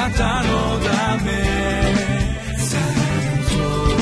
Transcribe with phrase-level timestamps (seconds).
[0.00, 1.30] なたのため。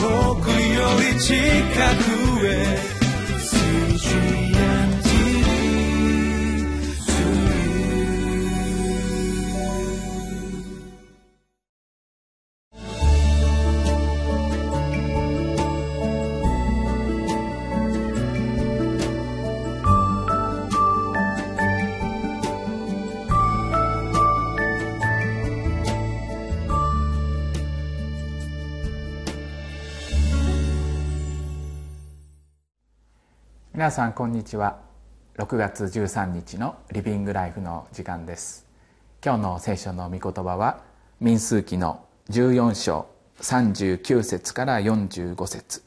[0.00, 1.34] 遠くより近
[2.38, 2.97] くへ。
[33.78, 34.80] 皆さんこんにちは。
[35.36, 38.66] 6月13日のリビングライフの時間です。
[39.24, 40.82] 今日の聖書の御言葉は
[41.20, 43.06] 民数記の14章
[43.40, 45.84] 39節から45節。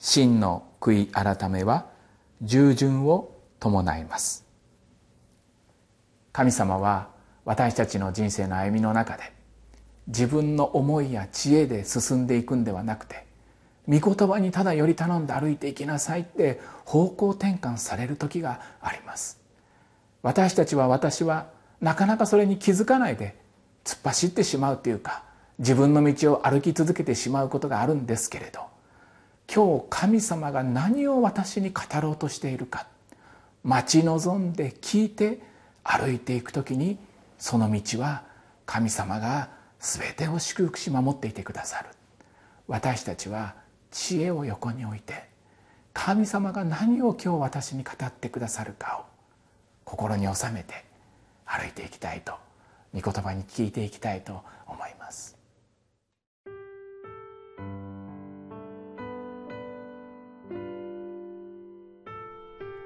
[0.00, 1.86] 真の悔い改めは
[2.42, 4.44] 従順を伴います。
[6.32, 7.10] 神様は
[7.44, 9.32] 私たちの人生の歩みの中で
[10.08, 13.29] 自分の思いや知恵で進んでいくんではなくて
[13.90, 19.40] 御言葉にただより頼んで歩いていきなさいって方向転換される時があります。
[20.22, 21.48] 私たちは私は
[21.80, 23.36] なかなかそれに気づかないで
[23.84, 25.24] 突っ走ってしまうというか
[25.58, 28.60] 自分の道を歩き続けてしまうことがあるんですけれど
[29.52, 32.86] 今日神様が何を私に語ろうとしているか
[33.64, 35.40] 待ち望んで聞いて
[35.82, 36.98] 歩いていく時に
[37.38, 38.22] その道は
[38.66, 39.48] 神様が
[39.80, 41.88] 全てを祝福し守っていてくださる。
[42.68, 43.54] 私たちは
[43.90, 45.28] 知恵を横に置いて
[45.92, 49.10] 神様が何を今日私に語ってくださるかを
[49.84, 50.84] 心に収めて
[51.44, 52.34] 歩いていきたいと
[52.94, 55.36] 御言葉に聞いていきたいと思います。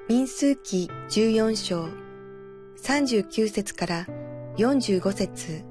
[0.06, 1.88] 民数記14章
[2.82, 4.06] 39節から
[4.58, 5.64] 45節。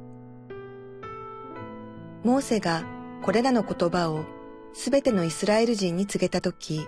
[2.24, 2.84] モーセが
[3.22, 4.26] これらの言葉を
[4.74, 6.86] すべてのイスラエル人に告げたとき、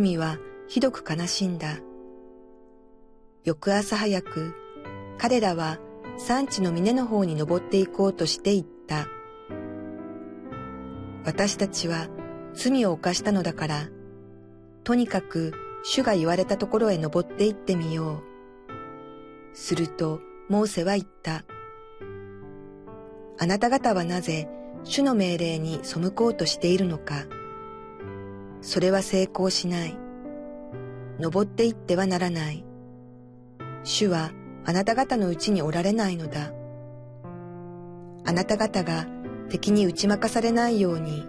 [0.00, 0.38] 民は
[0.68, 1.78] ひどく悲しんだ。
[3.44, 4.54] 翌朝早く、
[5.18, 5.78] 彼らは
[6.16, 9.08] 産地の峰の方に登っていこうとして行った。
[11.24, 12.08] 私たちは
[12.54, 13.88] 罪を犯したのだから、
[14.84, 18.22] とにかく主が言われたところへ登って行ってみよ
[19.52, 19.56] う。
[19.56, 21.44] すると、モーセは言った。
[23.38, 24.48] あなた方はなぜ
[24.84, 27.24] 主の命令に背こうとしているのか。
[28.60, 29.96] それは成功しない。
[31.18, 32.64] 登っていってはならない。
[33.82, 34.30] 主は
[34.64, 36.52] あなた方のうちにおられないのだ。
[38.26, 39.06] あなた方が
[39.48, 41.26] 敵に打ち負かされないように。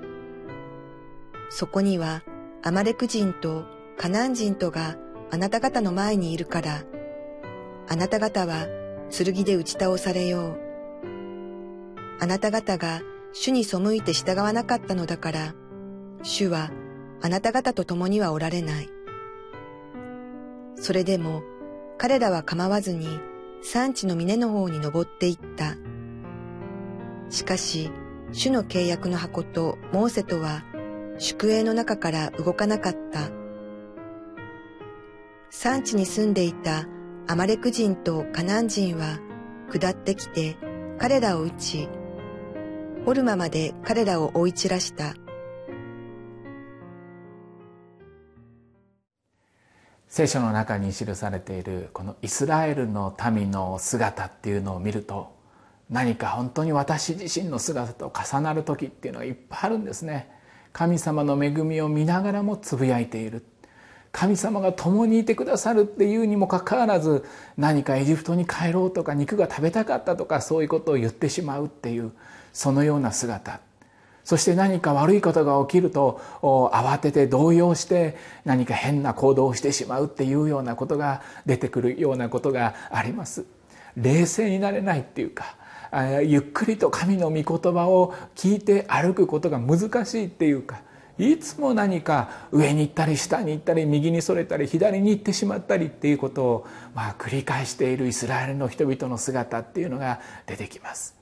[1.49, 2.23] そこには
[2.63, 3.65] アマレク人と
[3.97, 4.97] カナン人とが
[5.31, 6.83] あなた方の前にいるから、
[7.87, 8.67] あなた方は
[9.11, 10.59] 剣で打ち倒されよう。
[12.19, 13.01] あなた方が
[13.37, 15.55] 主に背いて従わなかったのだから、
[16.23, 16.71] 主は
[17.21, 18.89] あなた方と共にはおられない。
[20.75, 21.43] それでも
[21.97, 23.19] 彼らは構わずに
[23.61, 25.75] 産地の峰の方に登っていった。
[27.29, 27.91] しかし、
[28.31, 30.63] 主の契約の箱とモーセとは
[31.17, 33.31] 宿営の中から動かなかった。
[35.49, 36.85] 産地に住んでいた
[37.27, 39.19] アマレク人とカナン人は
[39.69, 40.55] 下ってきて
[40.99, 41.89] 彼らを撃ち、
[43.05, 45.13] ホルマまで彼らを追い散らした。
[50.07, 55.35] 聖書の中に記されているこのイスラエルの民の姿っていうのを見ると
[55.89, 60.31] 何か本当に私自身の姿と重なる時っていうのがいっぱいあるんですね
[60.71, 63.43] 神様の恵みを見ながらもつぶやいている
[64.15, 67.25] 神様が共にいてくださるっていうにもかかわらず
[67.57, 72.13] 何かエジプトに帰ろうとか肉が食べたかったとかそういうことを言ってしまうっていう
[72.53, 73.59] そのような姿。
[74.23, 78.15] そして何か悪いことが起きると慌てて動揺して
[78.45, 83.43] 何か変な行動をしてしまうっていうようなことが出てくるようなことがあります。
[83.97, 85.57] 冷静になれないっていうか
[86.23, 90.81] ゆっくりと神の御言葉を聞いて歩くことが難しいっていうか
[91.17, 101.15] いつも何か上に行ったり下に行ったり右にそれたり左に行ってしまったりっていうことをまあ繰り返しているイスラエルの人々の姿っていうのが出てきます。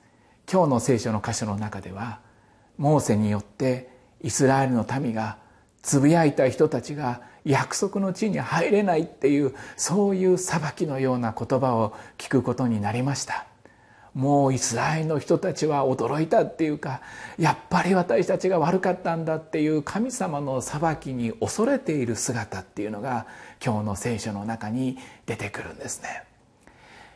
[0.50, 2.20] 今日の聖書の箇所の中では
[2.76, 3.88] モーセによって
[4.22, 5.38] イスラエルの民が
[5.82, 13.46] つぶやいた人たちが約束の地に入れないっていうそういう裁きのような言葉を聞くことになりました。
[14.14, 17.00] もうイスラエルの人たちは驚いたっていうか
[17.36, 23.26] やっぱり私たちが悪かったんだっていう神様の裁きに恐れている姿っていうのが
[23.64, 26.24] 今日の聖書の中に出てくるんですね。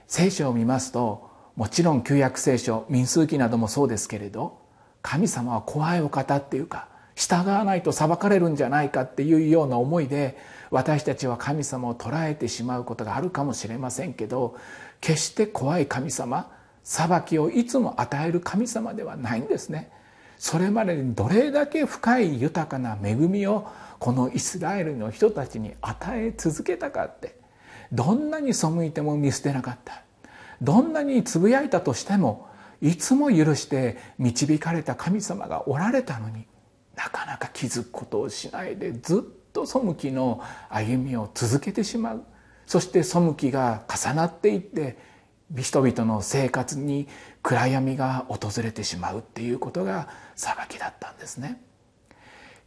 [0.09, 4.59] 聖書を見ますともちろん旧約聖書民数記などもそうですけれど
[5.03, 10.39] 神様は怖いお方っていうか従わないと裁かれるんじゃないかっていうような思いで
[10.71, 14.57] 私たちは神様を捉えてしまうことがあるかもしれませんけど
[15.01, 16.51] 決して怖い神様
[16.89, 19.91] 裁きをいつも与える神様ではないんですね。
[20.39, 23.69] それまでにどれだけ深い豊かな恵みを
[23.99, 27.37] このイスラエルの人たちに与え続けたかって
[27.93, 30.03] どんなに背いても見捨てなかった
[30.63, 32.49] どんなにつぶやいたとしても
[32.81, 36.47] いつも許して導かれた神様がおられたのに
[36.97, 40.41] なかなか気づくことをしないでずっと背きの
[40.71, 42.25] 歩みを続けてしまう
[42.67, 44.97] そして背きが重なっていって
[45.55, 47.09] 人々の生活に
[47.43, 51.63] 暗闇が訪れてしまうっていうことが裁きだったんですね。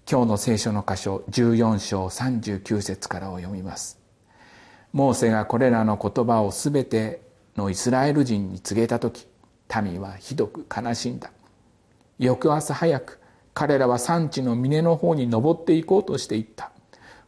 [0.10, 4.00] 今日の聖書の箇所14章39節からを読みます。
[4.94, 7.22] モーセがこれらの言葉をすべて
[7.56, 9.28] のイスラエル人に告げた時
[9.84, 11.32] 民はひどく悲しんだ。
[12.18, 13.20] 翌朝早く
[13.54, 16.72] 彼らは産地の峰の方に登っていこうとしていった。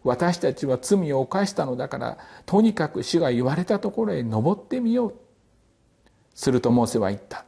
[0.03, 5.15] 私たちは罪を犯したのだからとにかく主が言われたところへ登ってみよう
[6.33, 7.45] するとモーセは言った。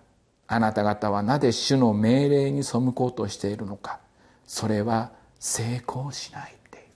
[0.47, 3.99] あなた方はなぜ主の命令に背こうとしているのか。
[4.45, 6.87] それは成功しないって。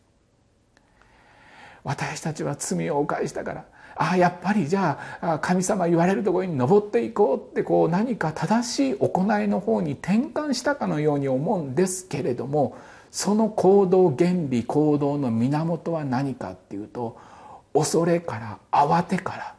[1.84, 3.66] 私たちは罪を犯したから。
[4.02, 12.78] ああやっぱりじゃあ神様言われるところに登っていこうってこう何か正しい行いの方に転換したかのように思うんですけれども
[13.12, 17.18] その行動原理行動の源は何かっていうと
[17.74, 19.56] 恐れから慌てから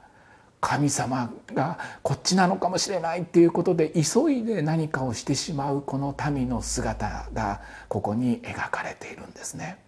[0.61, 9.79] 神様がこっちなのかもしれないっていうことで急いで何かをしてしまうこの民の姿がここに描かれているんですね。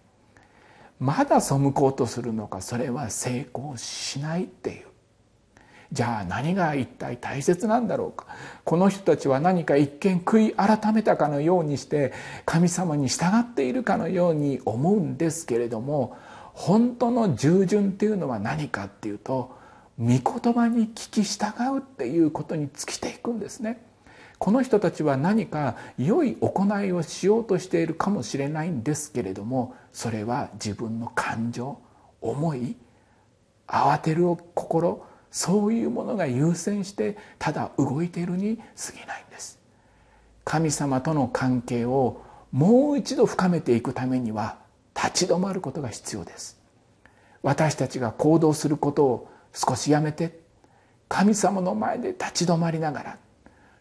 [0.99, 4.85] まだ背こうとするのかそれは成功しないっていう
[5.91, 8.25] じゃあ何が一体大切なんだろうか
[8.63, 12.13] この人たちは何か一見悔い改めたかのようにして
[12.45, 16.17] 神様に従っているかのように思うんですけれども
[16.53, 19.55] 本当の従順っていうのは何かっていうと
[19.99, 20.21] 御言
[20.53, 23.83] 葉に聞き従うっていうことに尽きていくんですね。
[24.39, 31.79] この人たちは何か良い行いをしようとしているかもしれないんですけれどもそれは自分の感情
[32.19, 32.75] 思い
[33.67, 39.59] 慌てる心そういうものが優先してただ動いているに過ぎないんです
[40.43, 44.57] 神様との関係をもう一度深めていくためには
[44.93, 46.59] 立ち止まることが必要です
[47.43, 50.41] 私たちが行動することを少しやめて。
[51.09, 53.17] 神様の前で立ち止まりながら。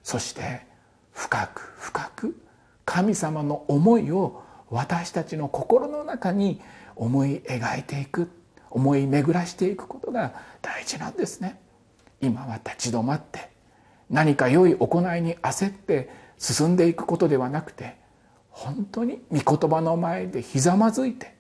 [0.03, 0.67] そして
[1.13, 2.43] 深く深く
[2.85, 6.61] 神様の思いを私たちの心の中に
[6.97, 8.31] 思い描いていく。
[8.75, 10.33] 思い巡らしていくことが
[10.63, 11.61] 大事なんですね。
[12.23, 13.51] 今は立ち止まって
[14.09, 17.97] 何か良い行いに焦って進んでいくことではなくて
[18.51, 21.35] 本当に御言葉の前でひざまずいて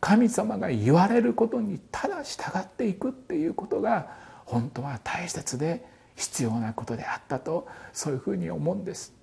[0.00, 4.08] 神様が言われることにただ従っていくっていうことが
[4.44, 5.84] 本当は大切で
[6.16, 9.14] 必要なことであったとそういうふうに思うんです。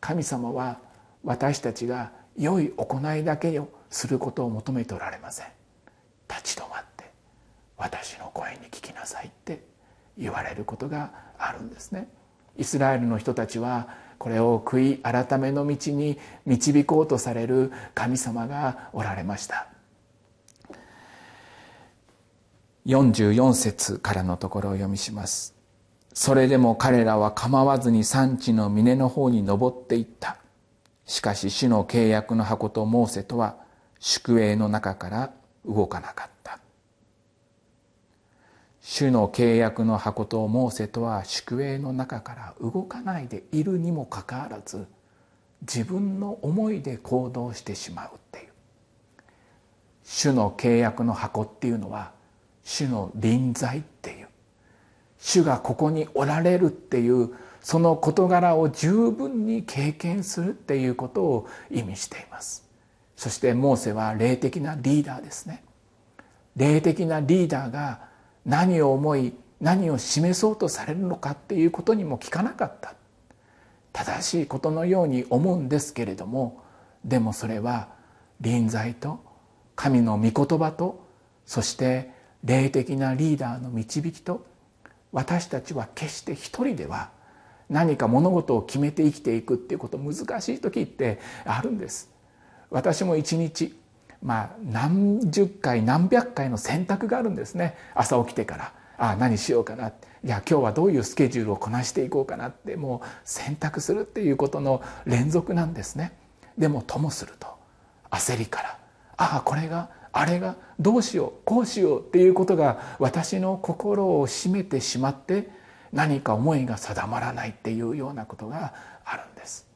[0.00, 0.78] 神様は
[1.24, 5.46] 私たちが良い行いだけをすることを求めておられません。
[6.28, 7.10] 立ち止まって
[7.76, 9.62] 私の声に聞きなさいって
[10.16, 12.08] 言われることがあるんですね。
[12.56, 13.88] イスラエルの人たちは
[14.18, 19.71] これを悔い改めの道に導こうとされる神様がおられました。
[22.86, 25.54] 44節からのところを読みします。
[26.14, 30.38] それでも彼らは構わずに産地の峰の方に登っていった。
[31.06, 33.56] しかし主の契約の箱とモーセとは
[33.98, 35.32] 宿営の中から
[35.64, 36.58] 動かなかった。
[38.80, 44.86] 主の契約の箱とモーセとは宿営の中から動かないでいるにもかかわらず
[45.60, 48.48] 自分の思いで行動してしまうっていう。
[50.02, 52.12] 主の契約の箱っていうのは
[52.64, 54.28] 主の臨在っていう。
[55.18, 62.68] 主がここにおられるっていうその事柄を十分に経験するっていうことを意味しています。
[63.16, 65.62] そしてモーセは霊的なリーダーですね。
[66.56, 68.00] 霊的なリーダーが
[68.44, 72.94] 何を思い何を示そうとされるのかっていうことにも聞かなかった。
[73.92, 76.62] 正しいことのように思うんですけれども
[77.04, 77.88] でもそれは
[78.40, 79.22] 臨在と
[79.76, 81.06] 神の御言葉と
[81.46, 82.10] そして
[82.44, 84.46] 霊的なリーダーの導きと
[85.12, 87.10] 私たちは決して一人では
[87.68, 92.10] 何か物事を決めて生きていくっていうこと難しい時ってあるんです。
[92.70, 93.78] 私も一日
[94.22, 97.76] まあ何十回何百回の選択があるんですね。
[97.94, 99.92] 朝起きてからああ何しようかな。
[100.24, 106.12] じゃあ今日はどういうスケジュールをこなしていこうかなってもう選択するっていうことの連続なんですね。
[106.56, 107.48] でもともすると
[108.10, 108.78] 焦りから
[109.16, 115.48] ああこれがあれがどうしようこうしようっていうことが私の心を占めてしまって
[115.92, 119.66] 何か思いが定まらないっていうようなことがあるんです。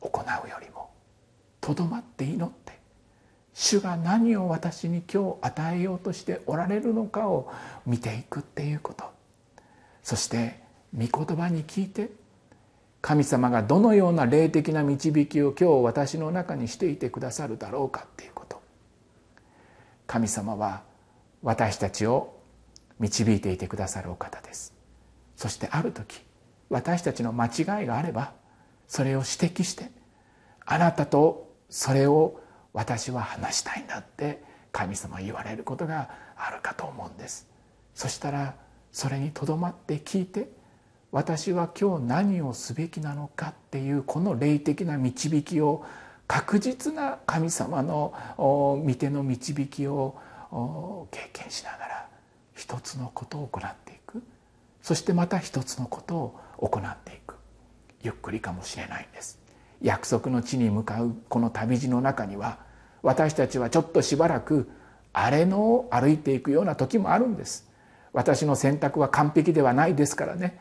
[0.00, 0.90] 行うよりも。
[1.60, 2.78] とどまって祈って。
[3.54, 7.50] 主が何を私に今日与えようとしておられるのかを
[7.86, 9.04] 見ていくっていうこと。
[10.02, 10.60] そして
[10.94, 12.10] 御言葉に聞いて
[13.00, 18.35] 神様がどのような霊的な導きを今日私の中にしていてくださるだろうかっていう。
[20.16, 20.82] 神様は
[21.42, 22.40] 私たちを
[22.98, 24.72] 導いていてくださるお方です。
[25.36, 26.22] そしてある時
[26.70, 28.32] 私たちの間違いがあれば
[28.88, 29.90] それを指摘して
[30.64, 32.40] あなたとそれを
[32.72, 34.42] 私は話したいんだって
[34.72, 37.46] 神様言われることがあるかと思うんです。
[37.94, 38.54] そしたら
[38.92, 40.48] それにとどまって聞いて
[41.12, 45.84] 私は今日何をすべきなのかっていうこの霊的な導きを
[46.26, 50.18] 確実な神様の御手の導きを
[51.10, 52.08] 経験しながら
[52.54, 54.22] 一つのことを行っていく。
[54.82, 57.36] そしてまた一つのことを行っていく。
[58.02, 59.38] ゆっくりかもしれないんです。
[59.82, 62.58] 約束の地に向かうこの旅路の中には
[63.02, 64.70] 私たちはちょっとしばらく
[65.12, 67.68] 荒れ野を歩いていくような時もあるんです。
[68.12, 70.58] 私の選択は完璧ではないですからね。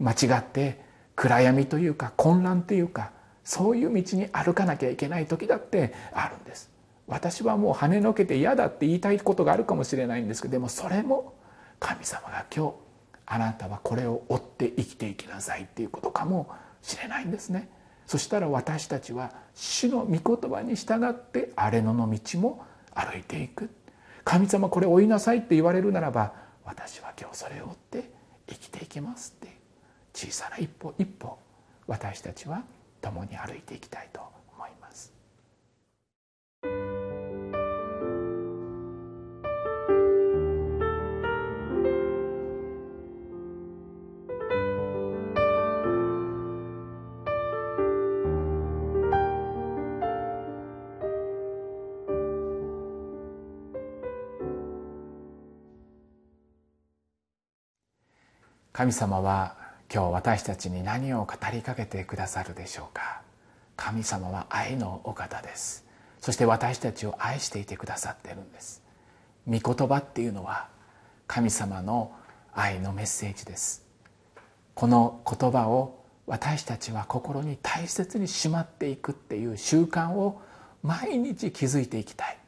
[0.00, 0.82] 間違って
[1.14, 3.12] 暗闇というか混乱というか
[3.44, 6.70] そういう道に歩かなきゃいけない時だってあるんです。
[7.06, 11.34] 私はもう跳ねのけて嫌だって言いたいことがあるかもしれないんですけどでもそれも
[11.78, 12.74] 神様が今日
[13.26, 16.48] あなたはこれを追って生きていきなさいっていうことかも
[16.80, 17.68] しれないんですね。
[18.06, 23.68] そしたら私たちは主の御言葉に従って荒れ野の道も歩いていく。
[24.24, 26.32] 神様これ追いなさいって言われるならば
[26.64, 28.10] 私は今日それを追って
[28.48, 29.54] 生きていきますって。
[30.14, 31.36] 小さな一歩一歩
[31.86, 32.62] 私たちは
[33.04, 34.20] 共に歩いていきたいと
[34.56, 35.12] 思います。
[58.72, 59.63] 神様は
[59.94, 63.22] 今日私たちに何を語りかけてくださるでしょうか？
[63.76, 65.84] 神様は愛のお方です。
[66.20, 68.82] そして私たちを愛していてくださってるんです。
[69.46, 70.66] 御言葉っていうのは
[71.28, 72.10] 神様の
[72.52, 73.86] 愛のメッセージです。
[74.74, 80.42] この言葉を私たちは心に大切にしまっていくっていう習慣を
[80.82, 82.38] 毎日築いていきたい。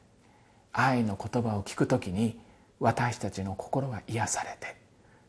[0.72, 2.40] 愛の言葉を聞くときに
[2.80, 4.74] 私たちの心は癒されて。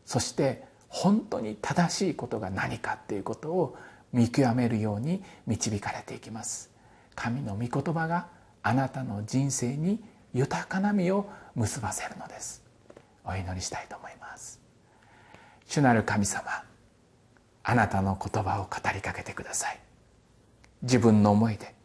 [0.04, 3.78] そして本当に正しいことが何かっていうことを
[4.14, 6.72] 見極めるように導かれていきます。
[7.16, 8.28] 神の御言葉が
[8.64, 10.04] あなたの人生に
[10.34, 12.64] 豊かな実を結ばせるのです。
[13.26, 14.62] お祈りしたいと思います。
[15.66, 16.44] 主なる神様
[17.64, 19.80] あなたの言葉を語りかけてください。
[20.84, 21.76] 自分の思いで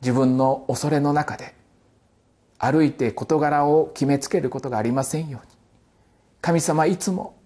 [0.00, 1.54] 自分の恐れの中で
[2.58, 5.56] 歩いて事柄を決めつけることがありませんように。
[6.40, 7.36] 神様いつも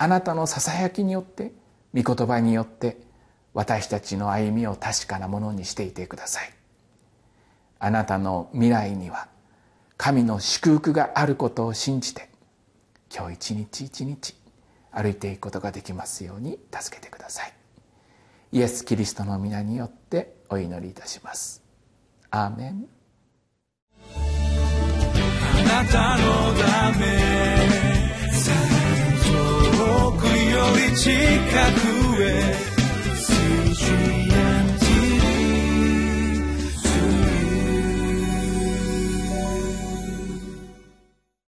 [0.00, 1.50] あなたのささやきによって
[1.92, 2.98] 御言葉によって
[3.52, 6.52] 私たちの歩みを確かなものにしていてください。
[7.80, 9.26] あなたの未来には
[9.96, 12.28] 神の祝福があることを信じて
[13.12, 14.36] 今日一日一日
[14.92, 17.52] 歩いていくことができますように助けてください。
[18.52, 21.60] イエス・キリストの皆によってお祈りいたします。
[22.30, 22.86] アーメン。
[24.14, 26.54] あなたの
[26.92, 27.77] ため。
[30.58, 32.52] 요리 직한 후에
[33.14, 34.57] 수주야